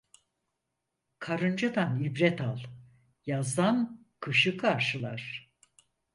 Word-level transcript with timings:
Karıncadan 1.19 2.03
ibret 2.03 2.41
al, 2.41 2.59
yazdan 3.25 4.07
kışı 4.19 4.57
karşılar. 4.57 5.51